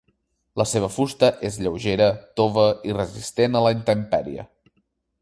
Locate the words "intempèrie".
3.81-4.49